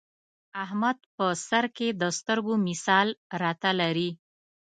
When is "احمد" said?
0.63-0.97